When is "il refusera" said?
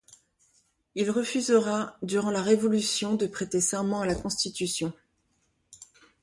0.95-1.95